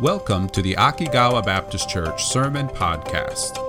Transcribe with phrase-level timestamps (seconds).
[0.00, 3.64] Welcome to the Akigawa Baptist Church Sermon Podcast.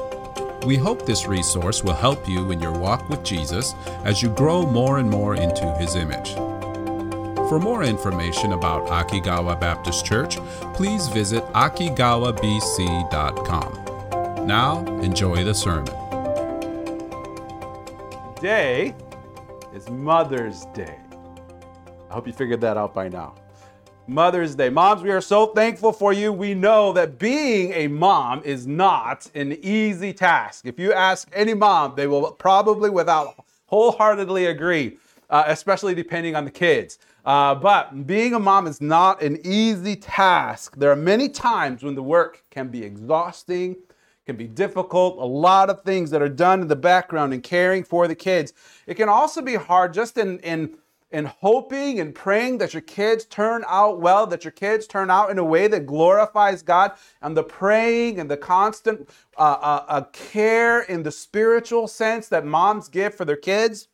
[0.65, 3.73] We hope this resource will help you in your walk with Jesus
[4.03, 6.33] as you grow more and more into his image.
[7.47, 10.35] For more information about Akigawa Baptist Church,
[10.73, 14.45] please visit akigawabc.com.
[14.45, 15.95] Now, enjoy the sermon.
[18.35, 18.93] Today
[19.73, 20.99] is Mother's Day.
[22.09, 23.33] I hope you figured that out by now.
[24.09, 24.69] Mother's Day.
[24.69, 26.31] Moms, we are so thankful for you.
[26.31, 30.65] We know that being a mom is not an easy task.
[30.65, 34.97] If you ask any mom, they will probably, without wholeheartedly agree,
[35.29, 36.99] uh, especially depending on the kids.
[37.25, 40.77] Uh, but being a mom is not an easy task.
[40.77, 43.75] There are many times when the work can be exhausting,
[44.25, 47.83] can be difficult, a lot of things that are done in the background in caring
[47.83, 48.53] for the kids.
[48.85, 50.77] It can also be hard just in, in
[51.11, 55.29] and hoping and praying that your kids turn out well, that your kids turn out
[55.29, 56.91] in a way that glorifies God,
[57.21, 62.45] and the praying and the constant uh, uh, uh, care in the spiritual sense that
[62.45, 63.87] moms give for their kids.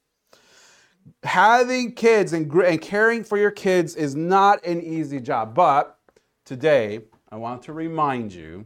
[1.23, 5.99] Having kids and, and caring for your kids is not an easy job, but
[6.45, 8.65] today I want to remind you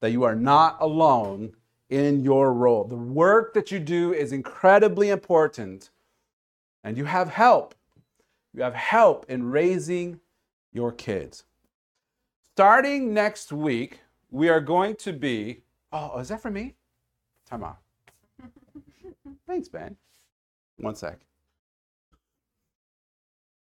[0.00, 1.52] that you are not alone
[1.88, 2.84] in your role.
[2.84, 5.90] The work that you do is incredibly important
[6.84, 7.74] and you have help.
[8.54, 10.20] You have help in raising
[10.72, 11.44] your kids.
[12.54, 14.00] Starting next week,
[14.30, 15.62] we are going to be.
[15.92, 16.74] Oh, is that for me?
[17.48, 17.78] Time out.
[19.46, 19.96] Thanks, Ben.
[20.78, 21.20] One sec.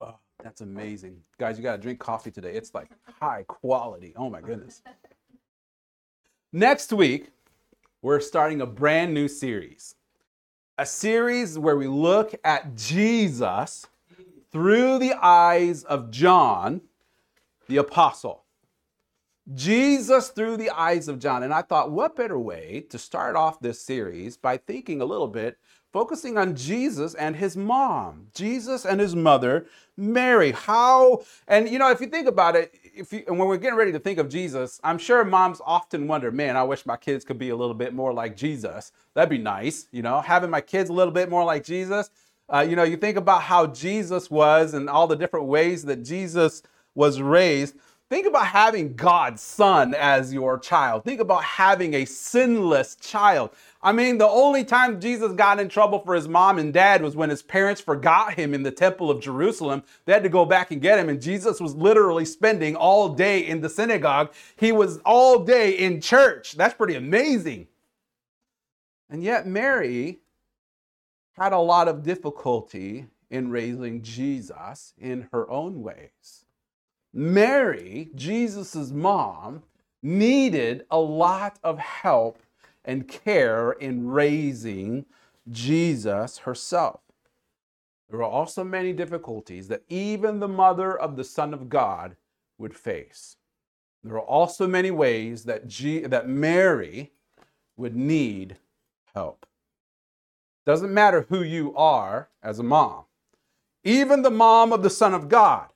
[0.00, 1.20] Oh, that's amazing.
[1.38, 2.52] Guys, you got to drink coffee today.
[2.52, 4.14] It's like high quality.
[4.16, 4.82] Oh, my goodness.
[6.52, 7.30] Next week,
[8.00, 9.96] we're starting a brand new series
[10.78, 13.84] a series where we look at Jesus
[14.52, 16.82] through the eyes of John,
[17.66, 18.44] the apostle.
[19.54, 21.42] Jesus through the eyes of John.
[21.42, 25.26] And I thought, what better way to start off this series by thinking a little
[25.26, 25.58] bit,
[25.92, 30.52] focusing on Jesus and his mom, Jesus and his mother, Mary.
[30.52, 33.78] How, and you know, if you think about it, if you, and when we're getting
[33.78, 37.24] ready to think of Jesus, I'm sure moms often wonder, man, I wish my kids
[37.24, 38.92] could be a little bit more like Jesus.
[39.14, 42.10] That'd be nice, you know, having my kids a little bit more like Jesus.
[42.52, 46.04] Uh, you know, you think about how Jesus was and all the different ways that
[46.04, 46.62] Jesus
[46.94, 47.76] was raised.
[48.10, 51.04] Think about having God's son as your child.
[51.04, 53.50] Think about having a sinless child.
[53.82, 57.14] I mean, the only time Jesus got in trouble for his mom and dad was
[57.14, 59.82] when his parents forgot him in the temple of Jerusalem.
[60.06, 63.46] They had to go back and get him, and Jesus was literally spending all day
[63.46, 64.32] in the synagogue.
[64.56, 66.52] He was all day in church.
[66.52, 67.68] That's pretty amazing.
[69.10, 70.20] And yet, Mary
[71.32, 76.46] had a lot of difficulty in raising Jesus in her own ways.
[77.18, 79.64] Mary, Jesus' mom,
[80.04, 82.40] needed a lot of help
[82.84, 85.04] and care in raising
[85.50, 87.00] Jesus herself.
[88.08, 92.14] There were also many difficulties that even the mother of the Son of God
[92.56, 93.36] would face.
[94.04, 97.10] There are also many ways that, G- that Mary
[97.76, 98.58] would need
[99.12, 99.44] help.
[100.64, 103.06] Doesn't matter who you are as a mom,
[103.82, 105.66] even the mom of the Son of God.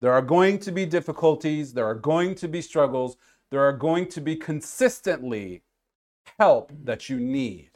[0.00, 3.16] There are going to be difficulties, there are going to be struggles,
[3.50, 5.62] there are going to be consistently
[6.38, 7.70] help that you need.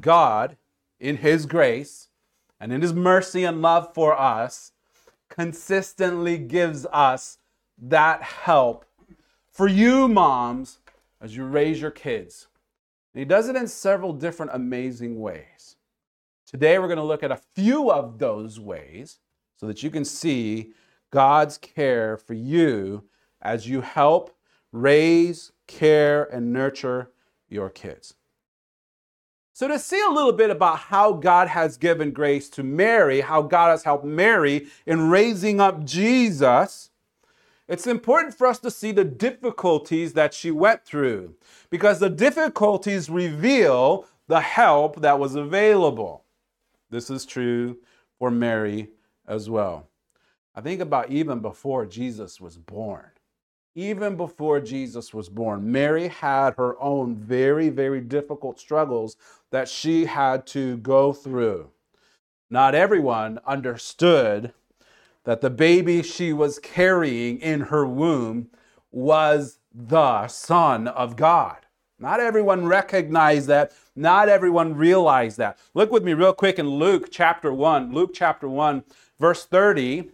[0.00, 0.56] God,
[0.98, 2.08] in His grace
[2.60, 4.72] and in His mercy and love for us,
[5.28, 7.38] consistently gives us
[7.80, 8.84] that help
[9.58, 10.78] for you, moms,
[11.20, 12.46] as you raise your kids.
[13.12, 15.76] And he does it in several different amazing ways.
[16.46, 19.18] Today, we're going to look at a few of those ways
[19.56, 20.72] so that you can see
[21.10, 23.04] God's care for you
[23.40, 24.36] as you help
[24.72, 27.10] raise, care, and nurture
[27.48, 28.14] your kids.
[29.52, 33.42] So, to see a little bit about how God has given grace to Mary, how
[33.42, 36.90] God has helped Mary in raising up Jesus,
[37.66, 41.34] it's important for us to see the difficulties that she went through
[41.70, 46.24] because the difficulties reveal the help that was available.
[46.90, 47.78] This is true
[48.18, 48.90] for Mary
[49.26, 49.87] as well.
[50.58, 53.10] I think about even before Jesus was born.
[53.76, 59.16] Even before Jesus was born, Mary had her own very, very difficult struggles
[59.52, 61.70] that she had to go through.
[62.50, 64.52] Not everyone understood
[65.22, 68.48] that the baby she was carrying in her womb
[68.90, 71.58] was the Son of God.
[72.00, 73.70] Not everyone recognized that.
[73.94, 75.56] Not everyone realized that.
[75.74, 77.94] Look with me real quick in Luke chapter 1.
[77.94, 78.82] Luke chapter 1,
[79.20, 80.10] verse 30.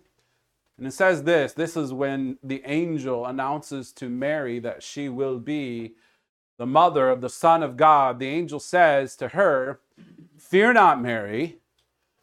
[0.77, 5.39] And it says this this is when the angel announces to Mary that she will
[5.39, 5.95] be
[6.59, 8.19] the mother of the Son of God.
[8.19, 9.81] The angel says to her,
[10.39, 11.59] Fear not, Mary,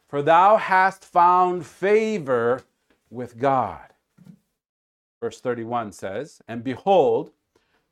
[0.08, 2.62] for thou hast found favor
[3.10, 3.92] with God.
[5.20, 7.30] Verse 31 says, And behold,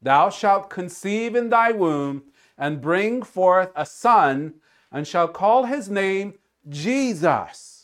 [0.02, 2.24] thou shalt conceive in thy womb
[2.58, 4.54] and bring forth a son,
[4.92, 6.34] and shall call his name
[6.68, 7.80] Jesus.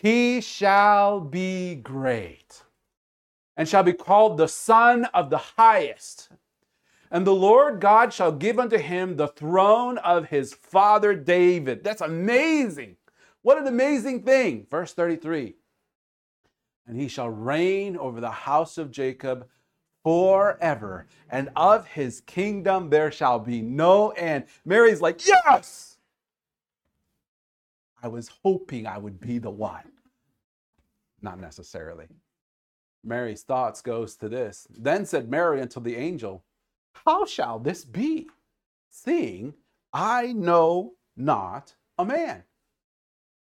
[0.00, 2.62] He shall be great,
[3.54, 6.30] and shall be called the Son of the Highest.
[7.10, 11.84] And the Lord God shall give unto him the throne of his father David.
[11.84, 12.96] That's amazing.
[13.42, 14.66] What an amazing thing.
[14.70, 15.56] Verse 33
[16.86, 19.48] And he shall reign over the house of Jacob
[20.02, 24.44] forever, and of his kingdom there shall be no end.
[24.64, 25.98] Mary's like, Yes!
[28.02, 29.92] I was hoping I would be the one.
[31.22, 32.06] Not necessarily.
[33.04, 34.66] Mary's thoughts goes to this.
[34.70, 36.44] Then said Mary unto the angel,
[37.04, 38.28] How shall this be,
[38.90, 39.54] seeing
[39.92, 42.44] I know not a man?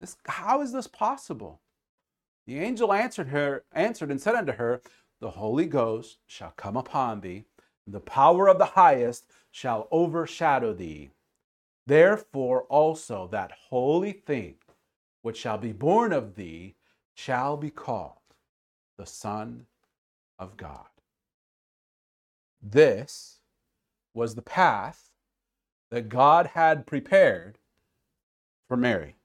[0.02, 1.62] This, how is this possible?
[2.46, 4.82] The angel answered her, answered and said unto her,
[5.22, 7.46] The Holy Ghost shall come upon thee,
[7.86, 11.12] and the power of the highest shall overshadow thee.
[11.86, 14.56] Therefore also that holy thing
[15.22, 16.76] which shall be born of thee
[17.14, 18.18] shall be called
[18.98, 19.66] the Son
[20.40, 20.88] of God.
[22.62, 23.40] This
[24.14, 25.12] was the path
[25.92, 27.58] that God had prepared
[28.68, 29.16] for Mary.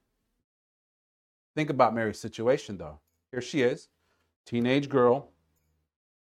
[1.55, 3.01] Think about Mary's situation, though.
[3.33, 3.89] Here she is,
[4.47, 5.31] teenage girl.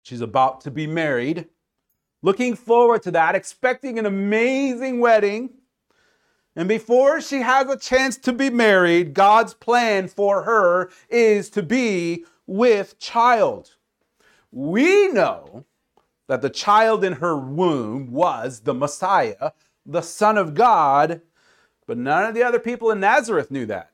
[0.03, 1.49] She's about to be married,
[2.23, 5.51] looking forward to that, expecting an amazing wedding.
[6.57, 11.63] And before she has a chance to be married, God's plan for her is to
[11.63, 13.77] be with child.
[14.53, 15.65] We know
[16.29, 19.51] that the child in her womb was the Messiah,
[19.85, 21.23] the Son of God,
[21.87, 23.91] but none of the other people in Nazareth knew that.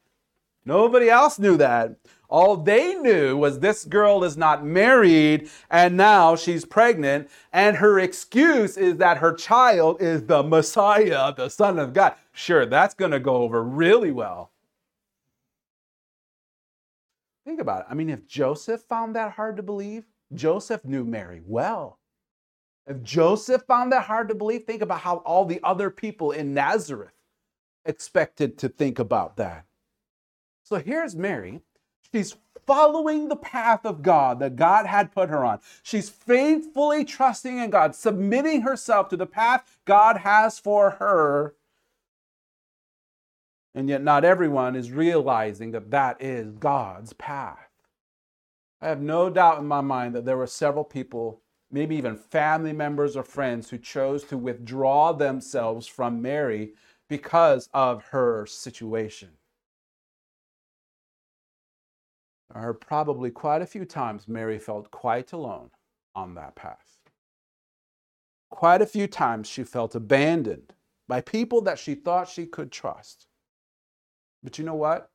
[0.64, 1.96] Nobody else knew that.
[2.28, 7.98] All they knew was this girl is not married and now she's pregnant, and her
[7.98, 12.14] excuse is that her child is the Messiah, the Son of God.
[12.40, 14.50] Sure, that's going to go over really well.
[17.44, 17.86] Think about it.
[17.90, 21.98] I mean, if Joseph found that hard to believe, Joseph knew Mary well.
[22.86, 26.54] If Joseph found that hard to believe, think about how all the other people in
[26.54, 27.12] Nazareth
[27.84, 29.66] expected to think about that.
[30.62, 31.60] So here's Mary
[32.10, 32.36] She's
[32.66, 35.60] following the path of God that God had put her on.
[35.82, 41.54] She's faithfully trusting in God, submitting herself to the path God has for her.
[43.74, 47.68] And yet, not everyone is realizing that that is God's path.
[48.80, 52.72] I have no doubt in my mind that there were several people, maybe even family
[52.72, 56.72] members or friends, who chose to withdraw themselves from Mary
[57.08, 59.30] because of her situation.
[62.52, 65.70] There are probably quite a few times Mary felt quite alone
[66.14, 66.98] on that path.
[68.50, 70.74] Quite a few times she felt abandoned
[71.06, 73.26] by people that she thought she could trust.
[74.42, 75.10] But you know what?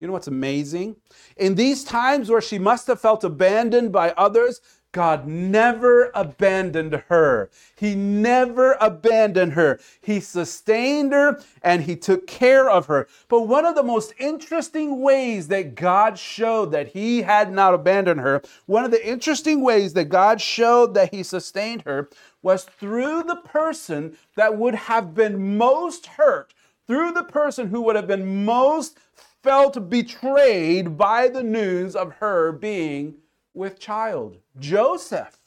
[0.00, 0.96] You know what's amazing?
[1.36, 4.60] In these times where she must have felt abandoned by others,
[4.92, 7.50] God never abandoned her.
[7.76, 9.80] He never abandoned her.
[10.00, 13.06] He sustained her and he took care of her.
[13.28, 18.20] But one of the most interesting ways that God showed that he had not abandoned
[18.20, 22.08] her, one of the interesting ways that God showed that he sustained her
[22.40, 26.54] was through the person that would have been most hurt,
[26.88, 28.98] through the person who would have been most
[29.42, 33.14] felt betrayed by the news of her being
[33.54, 34.38] with child.
[34.58, 35.38] Joseph.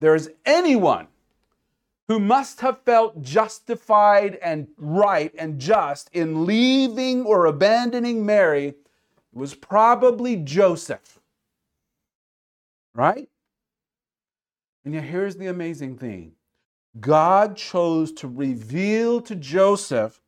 [0.00, 1.08] There is anyone
[2.06, 8.74] who must have felt justified and right and just in leaving or abandoning Mary
[9.32, 11.20] was probably Joseph.
[12.94, 13.28] Right?
[14.84, 16.32] And yet, here's the amazing thing
[17.00, 20.20] God chose to reveal to Joseph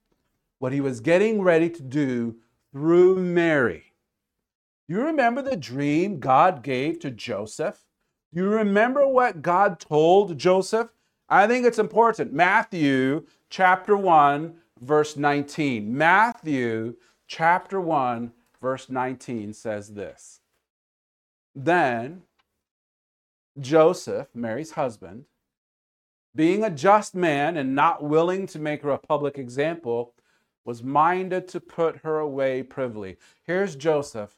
[0.58, 2.36] what he was getting ready to do
[2.72, 3.94] through Mary.
[4.86, 7.84] You remember the dream God gave to Joseph?
[8.32, 10.88] You remember what God told Joseph?
[11.28, 12.32] I think it's important.
[12.32, 15.96] Matthew chapter 1, verse 19.
[15.96, 16.96] Matthew
[17.26, 20.40] chapter 1, verse 19 says this
[21.54, 22.22] Then
[23.58, 25.24] Joseph, Mary's husband,
[26.34, 30.14] being a just man and not willing to make her a public example,
[30.64, 33.16] was minded to put her away privily.
[33.42, 34.36] Here's Joseph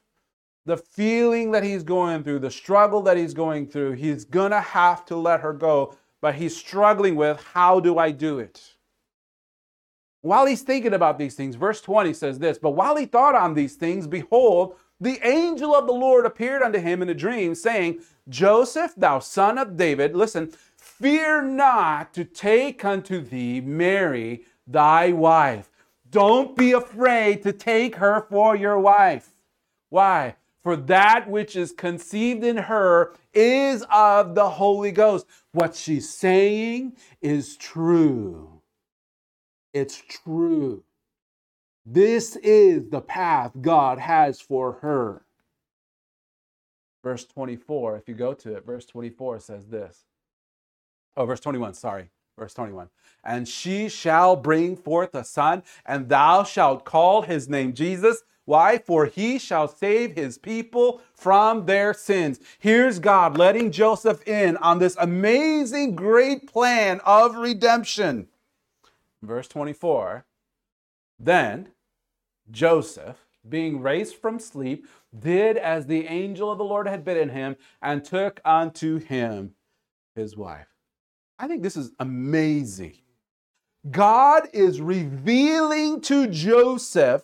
[0.65, 5.05] the feeling that he's going through, the struggle that he's going through, he's gonna have
[5.05, 8.75] to let her go, but he's struggling with how do I do it?
[10.21, 13.53] While he's thinking about these things, verse 20 says this But while he thought on
[13.53, 17.99] these things, behold, the angel of the Lord appeared unto him in a dream, saying,
[18.29, 20.53] Joseph, thou son of David, listen,
[20.99, 25.69] fear not to take unto thee Mary, thy wife.
[26.09, 29.31] Don't be afraid to take her for your wife.
[29.89, 30.35] Why?
[30.61, 35.25] For that which is conceived in her is of the Holy Ghost.
[35.51, 38.61] What she's saying is true.
[39.73, 40.83] It's true.
[41.85, 45.25] This is the path God has for her.
[47.03, 50.05] Verse 24, if you go to it, verse 24 says this.
[51.15, 52.09] Oh, verse 21, sorry.
[52.37, 52.89] Verse 21.
[53.23, 58.23] And she shall bring forth a son, and thou shalt call his name Jesus.
[58.45, 58.77] Why?
[58.77, 62.39] For he shall save his people from their sins.
[62.59, 68.27] Here's God letting Joseph in on this amazing, great plan of redemption.
[69.21, 70.25] Verse 24
[71.17, 71.69] Then
[72.51, 77.55] Joseph, being raised from sleep, did as the angel of the Lord had bidden him,
[77.81, 79.55] and took unto him
[80.15, 80.72] his wife.
[81.43, 82.93] I think this is amazing.
[83.91, 87.23] God is revealing to Joseph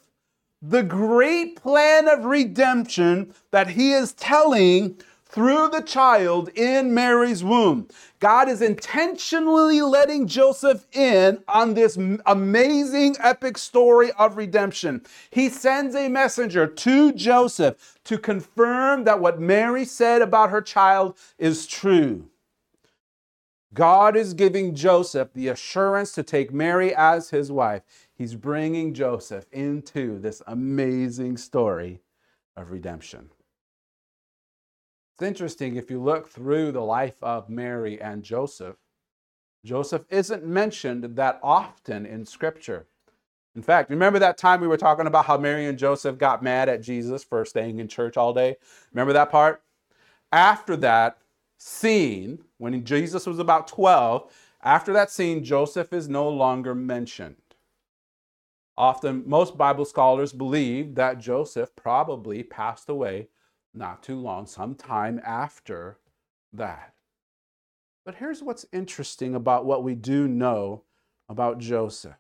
[0.62, 7.88] the great plan of redemption that he is telling through the child in Mary's womb.
[8.20, 15.02] God is intentionally letting Joseph in on this amazing epic story of redemption.
[15.30, 21.16] He sends a messenger to Joseph to confirm that what Mary said about her child
[21.38, 22.29] is true.
[23.74, 27.84] God is giving Joseph the assurance to take Mary as his wife.
[28.16, 32.02] He's bringing Joseph into this amazing story
[32.58, 33.30] of redemption.
[35.14, 38.78] It's interesting if you look through the life of Mary and Joseph,
[39.64, 42.88] Joseph isn't mentioned that often in Scripture.
[43.56, 46.70] In fact, remember that time we were talking about how Mary and Joseph got mad
[46.70, 48.56] at Jesus for staying in church all day?
[48.94, 49.62] Remember that part?
[50.32, 51.18] After that
[51.60, 54.32] scene, when Jesus was about 12,
[54.64, 57.36] after that scene, Joseph is no longer mentioned.
[58.78, 63.28] Often, most Bible scholars believe that Joseph probably passed away
[63.74, 66.00] not too long, some time after
[66.54, 66.94] that.
[68.06, 70.84] But here's what's interesting about what we do know
[71.28, 72.16] about Joseph.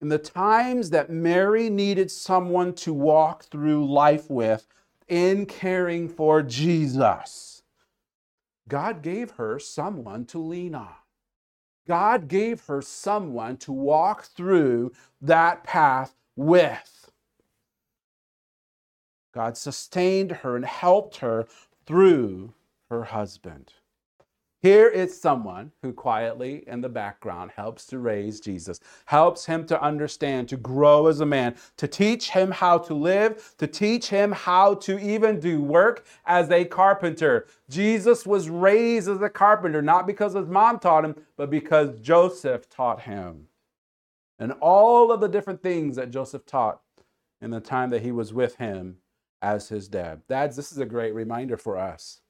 [0.00, 4.66] In the times that Mary needed someone to walk through life with
[5.08, 7.51] in caring for Jesus,
[8.68, 10.94] God gave her someone to lean on.
[11.86, 17.10] God gave her someone to walk through that path with.
[19.34, 21.46] God sustained her and helped her
[21.86, 22.54] through
[22.90, 23.72] her husband.
[24.62, 29.82] Here is someone who quietly in the background helps to raise Jesus, helps him to
[29.82, 34.30] understand, to grow as a man, to teach him how to live, to teach him
[34.30, 37.48] how to even do work as a carpenter.
[37.68, 42.70] Jesus was raised as a carpenter, not because his mom taught him, but because Joseph
[42.70, 43.48] taught him.
[44.38, 46.80] And all of the different things that Joseph taught
[47.40, 48.98] in the time that he was with him
[49.42, 50.22] as his dad.
[50.28, 52.21] Dads, this is a great reminder for us.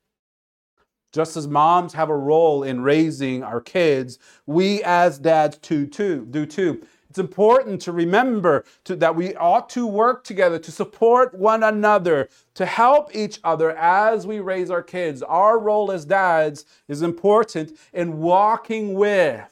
[1.13, 6.27] Just as moms have a role in raising our kids, we as dads too, too,
[6.31, 6.87] do too.
[7.11, 12.31] It's important to remember to, that we ought to work together to support one another,
[12.55, 15.23] to help each other as we raise our kids.
[15.23, 19.47] Our role as dads is important in walking with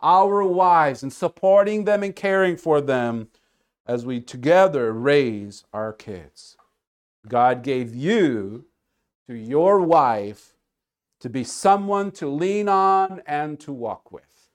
[0.00, 3.28] our wives and supporting them and caring for them
[3.86, 6.56] as we together raise our kids.
[7.28, 8.64] God gave you
[9.28, 10.51] to your wife
[11.22, 14.50] to be someone to lean on and to walk with.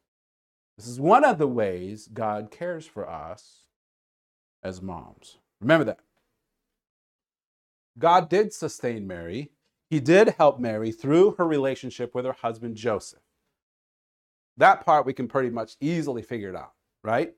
[0.77, 3.61] This is one of the ways God cares for us
[4.61, 5.37] as moms.
[5.61, 5.99] Remember that.
[7.97, 9.49] God did sustain Mary.
[9.89, 13.23] He did help Mary through her relationship with her husband Joseph.
[14.57, 17.33] That part we can pretty much easily figure it out, right?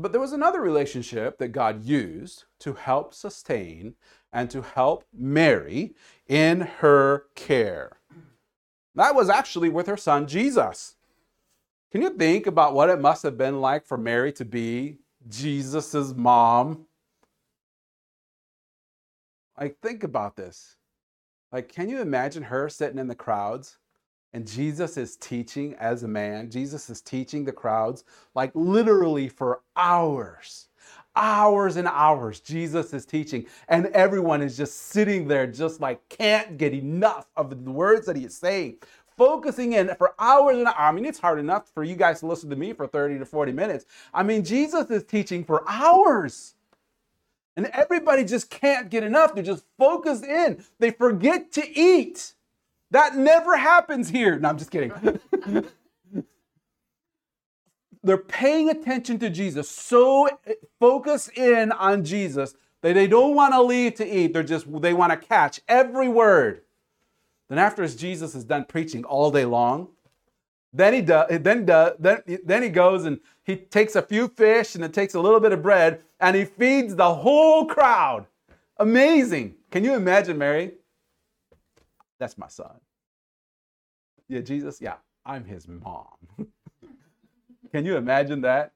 [0.00, 3.96] But there was another relationship that God used to help sustain
[4.32, 5.96] and to help Mary
[6.28, 7.98] in her care.
[8.94, 10.94] That was actually with her son Jesus.
[11.90, 16.14] Can you think about what it must have been like for Mary to be Jesus'
[16.14, 16.86] mom?
[19.58, 20.76] Like, think about this.
[21.50, 23.78] Like, can you imagine her sitting in the crowds
[24.32, 26.50] and Jesus is teaching as a man.
[26.50, 28.04] Jesus is teaching the crowds
[28.34, 30.68] like literally for hours,
[31.16, 36.58] hours and hours Jesus is teaching, and everyone is just sitting there, just like can't
[36.58, 38.76] get enough of the words that he is saying,
[39.16, 40.76] focusing in for hours and hours.
[40.78, 43.26] I mean, it's hard enough for you guys to listen to me for 30 to
[43.26, 43.86] 40 minutes.
[44.14, 46.54] I mean, Jesus is teaching for hours.
[47.56, 49.34] And everybody just can't get enough.
[49.34, 50.64] They're just focused in.
[50.78, 52.34] They forget to eat.
[52.90, 54.38] That never happens here.
[54.38, 54.92] No, I'm just kidding.
[58.02, 60.28] They're paying attention to Jesus, so
[60.80, 64.32] focused in on Jesus that they don't want to leave to eat.
[64.32, 66.62] They're just, they want to catch every word.
[67.48, 69.88] Then after Jesus is done preaching all day long,
[70.72, 74.74] then he does, then, does, then, then he goes and he takes a few fish
[74.74, 78.26] and it takes a little bit of bread and he feeds the whole crowd.
[78.76, 79.54] Amazing.
[79.70, 80.72] Can you imagine, Mary?
[82.18, 82.80] That's my son.
[84.28, 84.96] Yeah, Jesus, yeah,
[85.26, 86.06] I'm his mom.
[87.72, 88.72] Can you imagine that?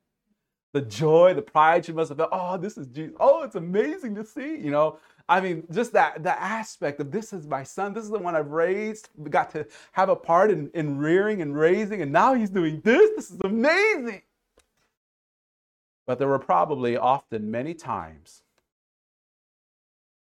[0.72, 2.30] The joy, the pride she must have felt.
[2.32, 3.16] Oh, this is Jesus.
[3.20, 4.56] Oh, it's amazing to see.
[4.56, 7.92] You know, I mean, just that the aspect of this is my son.
[7.94, 11.56] This is the one I've raised, got to have a part in, in rearing and
[11.56, 13.10] raising, and now he's doing this.
[13.16, 14.22] This is amazing.
[16.06, 18.42] But there were probably often many times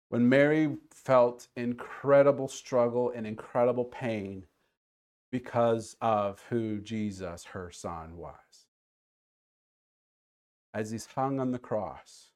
[0.10, 4.44] when Mary felt incredible struggle and incredible pain
[5.32, 8.36] because of who Jesus, her son, was.
[10.74, 12.28] As he's hung on the cross,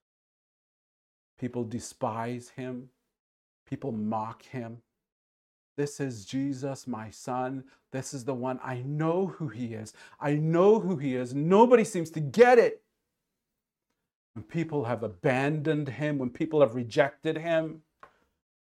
[1.39, 2.89] people despise him,
[3.69, 4.77] people mock him.
[5.77, 7.65] This is Jesus, my son.
[7.91, 8.59] This is the one.
[8.63, 9.93] I know who he is.
[10.19, 11.33] I know who he is.
[11.33, 12.81] Nobody seems to get it.
[14.33, 17.81] When people have abandoned him, when people have rejected him,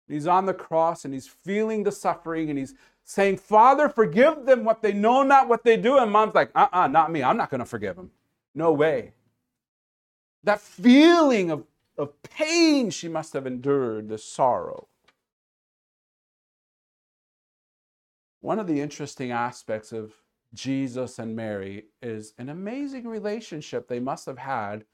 [0.07, 4.63] he's on the cross and he's feeling the suffering and he's saying, Father, forgive them
[4.63, 5.97] what they know not what they do.
[5.97, 7.23] And mom's like, uh uh-uh, uh not me.
[7.23, 8.11] I'm not going to forgive them.
[8.53, 9.13] No way.
[10.43, 11.63] That feeling of,
[11.97, 14.87] of pain she must have endured, the sorrow.
[18.41, 20.13] One of the interesting aspects of
[20.53, 24.85] Jesus and Mary is an amazing relationship they must have had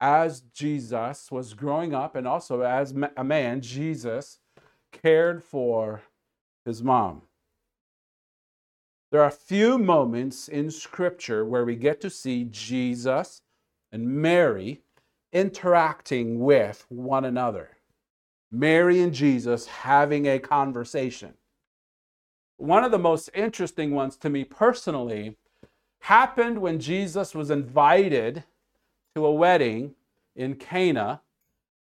[0.00, 4.38] as Jesus was growing up, and also as a man, Jesus
[4.92, 6.02] cared for
[6.64, 7.22] his mom.
[9.10, 13.40] There are a few moments in Scripture where we get to see Jesus
[13.90, 14.82] and Mary
[15.32, 17.78] interacting with one another.
[18.50, 21.34] Mary and Jesus having a conversation.
[22.56, 25.36] One of the most interesting ones to me personally
[26.00, 28.44] happened when Jesus was invited
[29.14, 29.94] to a wedding
[30.34, 31.20] in Cana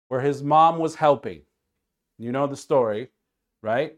[0.07, 1.41] where his mom was helping.
[2.17, 3.09] You know the story,
[3.61, 3.95] right?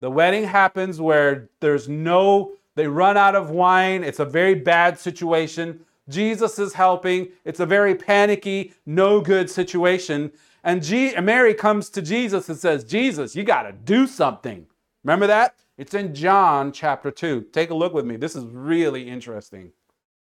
[0.00, 4.04] The wedding happens where there's no, they run out of wine.
[4.04, 5.80] It's a very bad situation.
[6.08, 7.28] Jesus is helping.
[7.44, 10.32] It's a very panicky, no good situation.
[10.64, 14.66] And G- Mary comes to Jesus and says, Jesus, you got to do something.
[15.04, 15.54] Remember that?
[15.76, 17.48] It's in John chapter 2.
[17.52, 18.16] Take a look with me.
[18.16, 19.72] This is really interesting.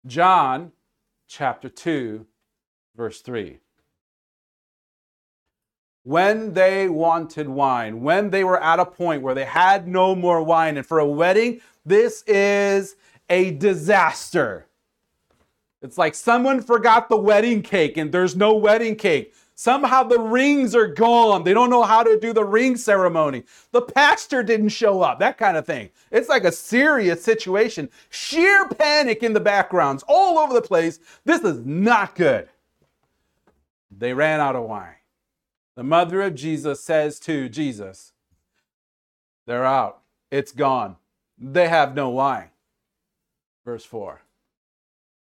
[0.06, 0.72] John
[1.28, 2.26] chapter 2,
[2.96, 3.58] verse 3
[6.04, 10.42] when they wanted wine, when they were at a point where they had no more
[10.42, 10.76] wine.
[10.76, 12.96] And for a wedding, this is
[13.28, 14.66] a disaster.
[15.82, 19.34] It's like someone forgot the wedding cake and there's no wedding cake.
[19.54, 21.44] Somehow the rings are gone.
[21.44, 23.44] They don't know how to do the ring ceremony.
[23.72, 25.90] The pastor didn't show up, that kind of thing.
[26.10, 27.90] It's like a serious situation.
[28.08, 30.98] Sheer panic in the backgrounds all over the place.
[31.26, 32.48] This is not good.
[33.90, 34.94] They ran out of wine.
[35.80, 38.12] The mother of Jesus says to Jesus,
[39.46, 40.02] They're out.
[40.30, 40.96] It's gone.
[41.38, 42.50] They have no wine.
[43.64, 44.20] Verse 4.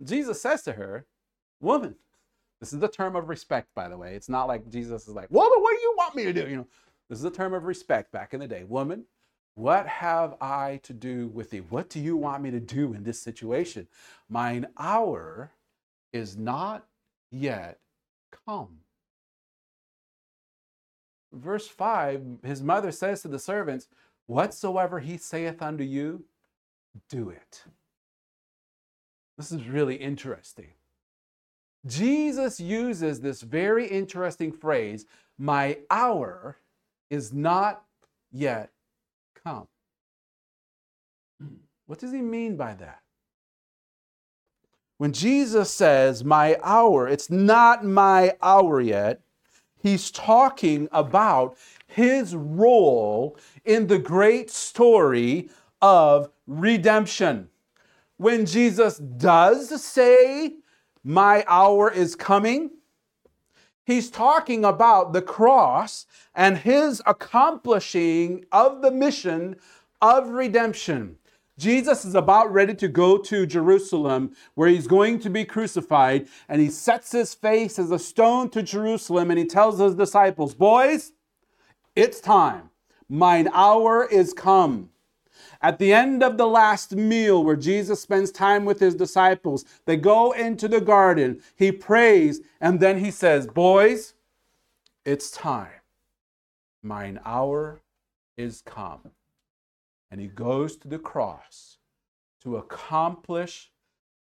[0.04, 1.04] Jesus says to her,
[1.61, 1.96] Woman,
[2.61, 4.14] this is the term of respect, by the way.
[4.14, 6.48] It's not like Jesus is like, Woman, what do you want me to do?
[6.48, 6.68] You know,
[7.09, 8.62] this is a term of respect back in the day.
[8.62, 9.04] Woman,
[9.56, 11.59] what have I to do with thee?
[11.59, 13.88] What do you want me to do in this situation?
[14.28, 15.50] Mine hour
[16.12, 16.87] is not
[17.32, 17.80] yet
[18.46, 18.78] come
[21.37, 23.88] verse 5, his mother says to the servants,
[24.27, 26.25] Whatsoever he saith unto you,
[27.09, 27.64] do it.
[29.37, 30.70] This is really interesting.
[31.87, 35.07] Jesus uses this very interesting phrase,
[35.38, 36.59] My hour
[37.11, 37.85] is not
[38.33, 38.70] yet
[39.44, 39.68] come.
[41.40, 41.57] Hmm.
[41.87, 43.03] What does he mean by that?
[44.99, 49.20] When Jesus says, My hour, it's not my hour yet,
[49.87, 55.49] he's talking about his role in the great story
[55.81, 57.49] of redemption.
[58.16, 60.55] When Jesus does say,
[61.05, 62.70] My hour is coming,
[63.85, 69.57] he's talking about the cross and his accomplishing of the mission
[70.01, 71.16] of redemption.
[71.59, 76.61] Jesus is about ready to go to Jerusalem where he's going to be crucified, and
[76.61, 81.12] he sets his face as a stone to Jerusalem and he tells his disciples, Boys,
[81.95, 82.71] it's time.
[83.09, 84.90] Mine hour is come.
[85.62, 89.97] At the end of the last meal, where Jesus spends time with his disciples, they
[89.97, 91.40] go into the garden.
[91.55, 94.12] He prays, and then he says, Boys,
[95.07, 95.71] it's time.
[96.83, 97.81] Mine hour
[98.37, 99.12] is come
[100.11, 101.79] and he goes to the cross
[102.42, 103.71] to accomplish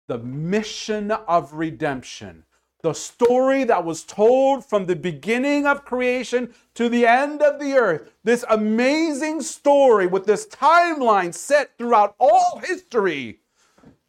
[0.07, 2.45] the mission of redemption.
[2.81, 7.73] The story that was told from the beginning of creation to the end of the
[7.73, 8.11] earth.
[8.23, 13.39] This amazing story with this timeline set throughout all history.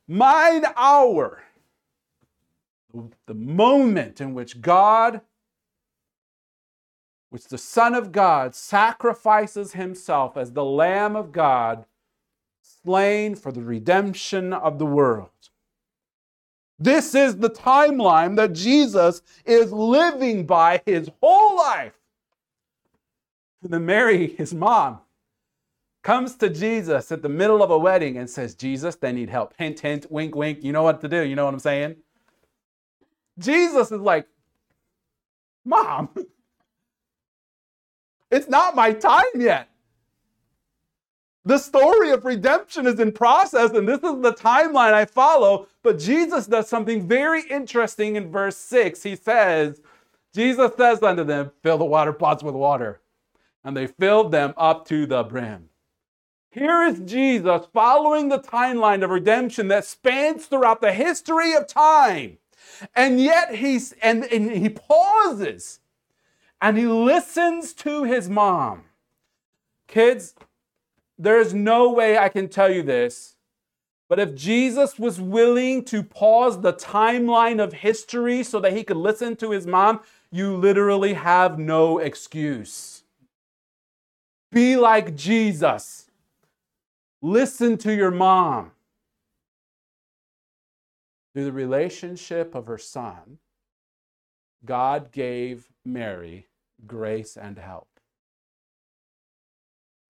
[0.06, 1.42] Mine hour.
[3.26, 5.22] The moment in which God
[7.36, 11.84] which the Son of God sacrifices himself as the Lamb of God,
[12.62, 15.28] slain for the redemption of the world.
[16.78, 21.92] This is the timeline that Jesus is living by his whole life.
[23.62, 25.00] And then Mary, his mom,
[26.02, 29.52] comes to Jesus at the middle of a wedding and says, Jesus, they need help.
[29.58, 30.64] Hint, hint, wink, wink.
[30.64, 31.20] You know what to do.
[31.20, 31.96] You know what I'm saying?
[33.38, 34.26] Jesus is like,
[35.66, 36.08] Mom,
[38.30, 39.68] it's not my time yet.
[41.44, 45.68] The story of redemption is in process, and this is the timeline I follow.
[45.84, 49.04] But Jesus does something very interesting in verse 6.
[49.04, 49.80] He says,
[50.34, 53.00] Jesus says unto them, Fill the water pots with water.
[53.62, 55.68] And they filled them up to the brim.
[56.50, 62.38] Here is Jesus following the timeline of redemption that spans throughout the history of time.
[62.94, 65.80] And yet he's and, and he pauses
[66.60, 68.84] and he listens to his mom.
[69.86, 70.34] Kids,
[71.18, 73.36] there's no way I can tell you this,
[74.08, 78.96] but if Jesus was willing to pause the timeline of history so that he could
[78.96, 83.02] listen to his mom, you literally have no excuse.
[84.52, 86.10] Be like Jesus.
[87.20, 88.72] Listen to your mom.
[91.34, 93.38] Through the relationship of her son,
[94.66, 96.48] God gave Mary
[96.86, 97.88] grace and help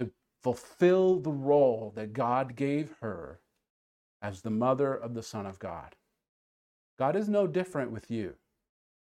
[0.00, 0.10] to
[0.42, 3.40] fulfill the role that God gave her
[4.22, 5.94] as the mother of the Son of God.
[6.98, 8.34] God is no different with you.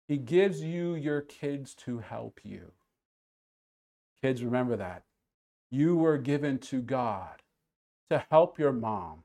[0.06, 2.72] He gives you your kids to help you.
[4.22, 5.04] Kids, remember that.
[5.70, 7.42] You were given to God
[8.10, 9.22] to help your mom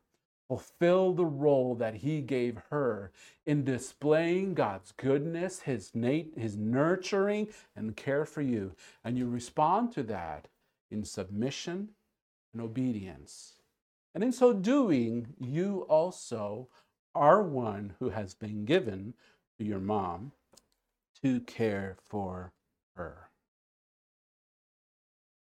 [0.48, 3.12] fulfill the role that he gave her
[3.46, 8.74] in displaying God's goodness, his, nat- his nurturing and care for you.
[9.04, 10.48] And you respond to that
[10.92, 11.90] in submission
[12.54, 13.54] and obedience.
[14.14, 16.70] And in so doing, you also
[17.14, 19.14] are one who has been given
[19.58, 20.32] to your mom
[21.22, 22.54] to care for
[22.96, 23.30] her.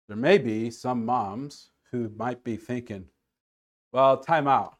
[0.07, 3.05] There may be some moms who might be thinking,
[3.91, 4.77] well, time out.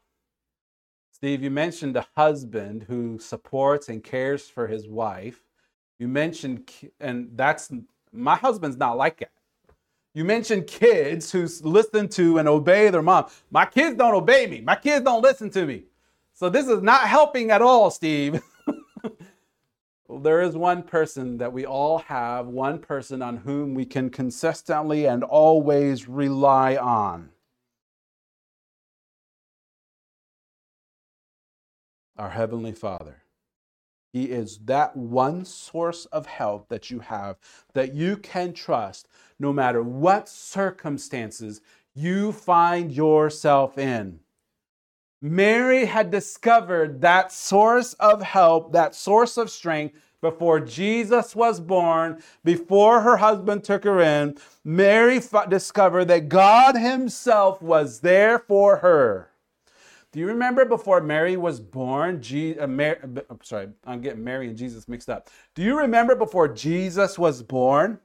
[1.12, 5.42] Steve, you mentioned a husband who supports and cares for his wife.
[5.98, 7.72] You mentioned, and that's
[8.12, 9.32] my husband's not like that.
[10.14, 13.26] You mentioned kids who listen to and obey their mom.
[13.50, 14.60] My kids don't obey me.
[14.60, 15.84] My kids don't listen to me.
[16.34, 18.40] So this is not helping at all, Steve.
[20.08, 24.08] well, there is one person that we all have, one person on whom we can
[24.08, 27.30] consistently and always rely on.
[32.18, 33.22] Our Heavenly Father.
[34.12, 37.36] He is that one source of help that you have
[37.74, 41.60] that you can trust no matter what circumstances
[41.94, 44.20] you find yourself in.
[45.20, 52.22] Mary had discovered that source of help, that source of strength before Jesus was born,
[52.44, 54.36] before her husband took her in.
[54.64, 59.30] Mary discovered that God Himself was there for her.
[60.18, 62.20] Do you remember before Mary was born?
[62.20, 62.96] Je- uh, Mary,
[63.30, 65.30] uh, sorry, I'm getting Mary and Jesus mixed up.
[65.54, 68.00] Do you remember before Jesus was born?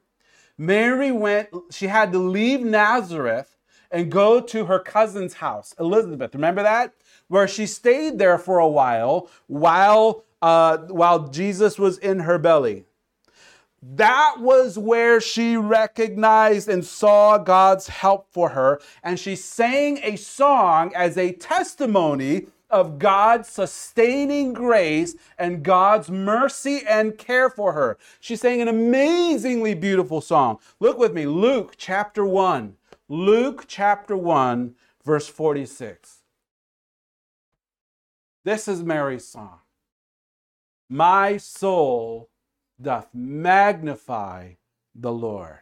[0.56, 3.56] Mary went, she had to leave Nazareth
[3.90, 6.36] and go to her cousin's house, Elizabeth.
[6.36, 6.94] Remember that?
[7.26, 12.84] Where she stayed there for a while while, uh, while Jesus was in her belly.
[13.86, 18.80] That was where she recognized and saw God's help for her.
[19.02, 26.82] And she sang a song as a testimony of God's sustaining grace and God's mercy
[26.88, 27.98] and care for her.
[28.20, 30.58] She sang an amazingly beautiful song.
[30.80, 32.76] Look with me, Luke chapter 1.
[33.08, 36.22] Luke chapter 1, verse 46.
[38.44, 39.58] This is Mary's song.
[40.88, 42.30] My soul
[42.80, 44.52] doth magnify
[44.94, 45.60] the Lord,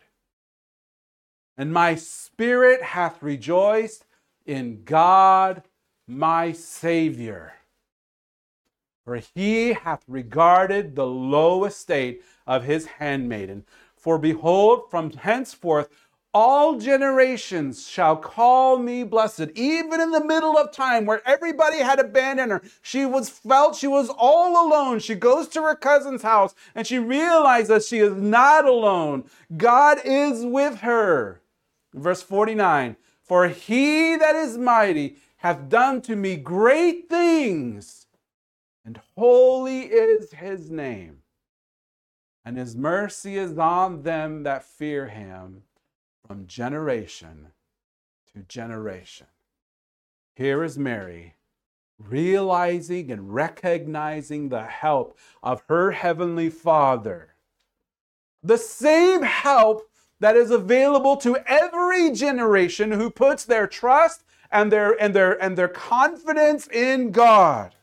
[1.57, 4.05] and my spirit hath rejoiced
[4.47, 5.63] in God
[6.07, 7.55] my Savior.
[9.05, 13.65] For he hath regarded the low estate of his handmaiden.
[13.97, 15.89] For behold, from henceforth
[16.35, 19.51] all generations shall call me blessed.
[19.55, 23.87] Even in the middle of time where everybody had abandoned her, she was felt she
[23.87, 24.99] was all alone.
[24.99, 29.25] She goes to her cousin's house and she realizes she is not alone.
[29.57, 31.43] God is with her.
[31.93, 38.07] Verse 49 For he that is mighty hath done to me great things,
[38.85, 41.19] and holy is his name.
[42.45, 45.63] And his mercy is on them that fear him
[46.27, 47.49] from generation
[48.35, 49.27] to generation.
[50.35, 51.35] Here is Mary
[52.09, 57.35] realizing and recognizing the help of her heavenly Father.
[58.43, 59.89] The same help
[60.21, 65.57] that is available to every generation who puts their trust and their, and their, and
[65.57, 67.75] their confidence in God.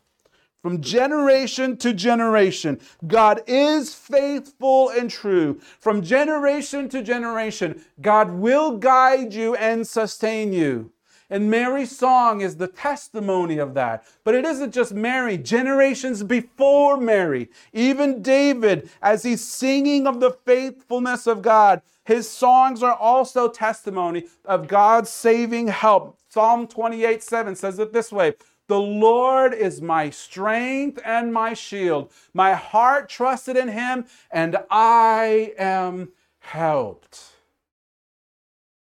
[0.61, 5.59] From generation to generation, God is faithful and true.
[5.79, 10.91] From generation to generation, God will guide you and sustain you.
[11.29, 14.03] And Mary's song is the testimony of that.
[14.23, 20.31] But it isn't just Mary, generations before Mary, even David, as he's singing of the
[20.31, 26.17] faithfulness of God, his songs are also testimony of God's saving help.
[26.29, 28.33] Psalm 28 7 says it this way
[28.69, 32.11] The Lord is my strength and my shield.
[32.35, 37.31] My heart trusted in him, and I am helped.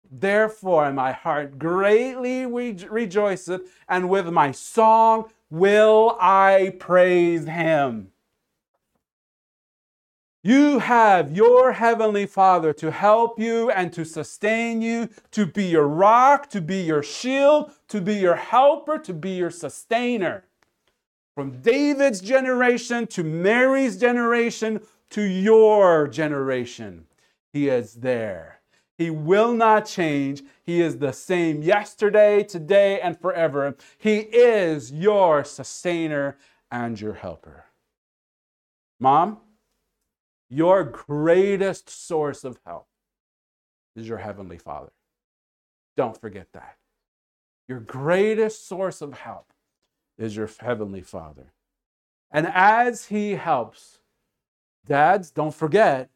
[0.09, 8.12] Therefore, my heart greatly re- rejoiceth, and with my song will I praise him.
[10.45, 15.87] You have your heavenly Father to help you and to sustain you, to be your
[15.87, 20.43] rock, to be your shield, to be your helper, to be your sustainer.
[21.33, 27.05] From David's generation to Mary's generation to your generation,
[27.53, 28.59] He is there.
[28.97, 30.43] He will not change.
[30.61, 33.75] He is the same yesterday, today, and forever.
[33.97, 36.37] He is your sustainer
[36.69, 37.65] and your helper.
[38.99, 39.39] Mom,
[40.53, 42.87] your greatest source of help
[43.95, 44.91] is your Heavenly Father.
[45.97, 46.77] Don't forget that.
[47.67, 49.51] Your greatest source of help
[50.17, 51.53] is your Heavenly Father.
[52.31, 53.99] And as He helps,
[54.85, 56.09] dads, don't forget,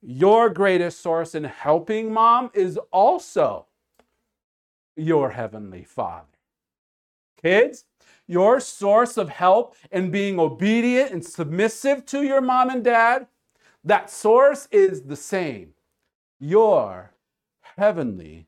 [0.00, 3.66] your greatest source in helping mom is also
[4.96, 6.26] your Heavenly Father.
[7.42, 7.84] Kids,
[8.28, 13.26] your source of help in being obedient and submissive to your mom and dad
[13.86, 15.72] that source is the same
[16.38, 17.14] your
[17.78, 18.46] heavenly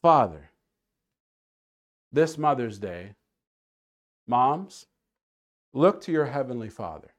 [0.00, 0.50] Father.
[2.12, 3.14] This Mother's Day,
[4.26, 4.86] moms,
[5.74, 7.10] look to your heavenly Father.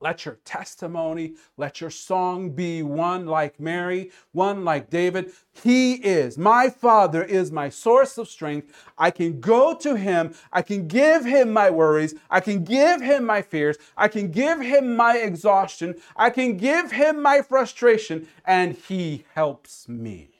[0.00, 5.32] Let your testimony, let your song be one like Mary, one like David.
[5.50, 8.72] He is, my Father is my source of strength.
[8.96, 10.34] I can go to Him.
[10.52, 12.14] I can give Him my worries.
[12.30, 13.76] I can give Him my fears.
[13.96, 15.96] I can give Him my exhaustion.
[16.14, 20.30] I can give Him my frustration, and He helps me.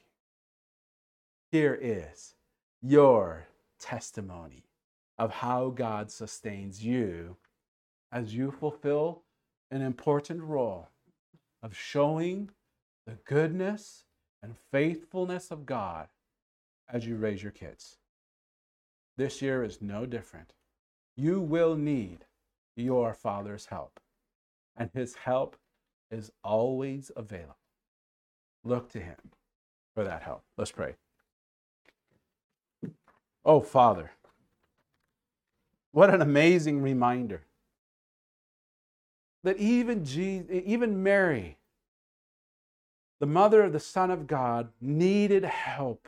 [1.50, 2.34] Here is
[2.80, 3.48] your
[3.80, 4.66] testimony
[5.18, 7.36] of how God sustains you
[8.12, 9.22] as you fulfill
[9.70, 10.88] an important role
[11.62, 12.50] of showing
[13.06, 14.04] the goodness
[14.42, 16.08] and faithfulness of God
[16.92, 17.98] as you raise your kids.
[19.16, 20.52] This year is no different.
[21.16, 22.24] You will need
[22.76, 23.98] your Father's help,
[24.76, 25.56] and His help
[26.10, 27.56] is always available.
[28.64, 29.16] Look to Him
[29.94, 30.44] for that help.
[30.56, 30.94] Let's pray.
[33.44, 34.12] Oh, Father,
[35.90, 37.42] what an amazing reminder
[39.48, 41.56] that even Jesus, even Mary,
[43.18, 46.06] the mother of the Son of God, needed help.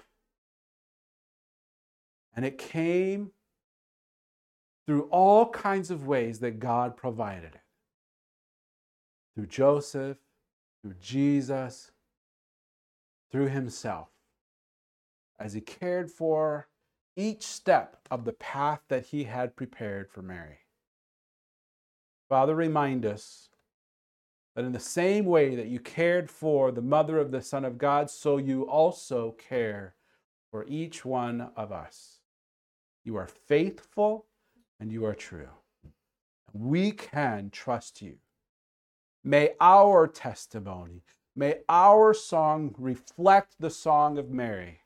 [2.36, 3.30] And it came
[4.86, 7.62] through all kinds of ways that God provided it.
[9.34, 10.18] Through Joseph,
[10.82, 11.92] through Jesus,
[13.32, 14.08] through himself,
[15.38, 16.68] as he cared for
[17.16, 20.58] each step of the path that he had prepared for Mary.
[22.30, 23.48] Father, remind us
[24.54, 27.76] that in the same way that you cared for the mother of the Son of
[27.76, 29.96] God, so you also care
[30.52, 32.20] for each one of us.
[33.04, 34.26] You are faithful
[34.78, 35.48] and you are true.
[36.52, 38.14] We can trust you.
[39.24, 41.02] May our testimony,
[41.34, 44.78] may our song reflect the song of Mary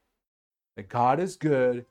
[0.77, 1.85] that God is good,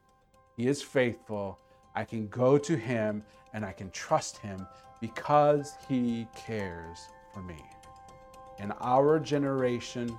[0.58, 1.60] He is faithful.
[1.94, 4.66] I can go to Him and I can trust Him
[5.04, 7.62] because He cares for me.
[8.60, 10.18] In our generation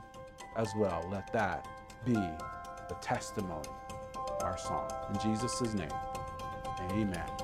[0.59, 1.67] as well, let that
[2.05, 3.67] be the testimony,
[4.43, 4.91] our song.
[5.11, 5.89] In Jesus' name,
[6.91, 7.44] amen.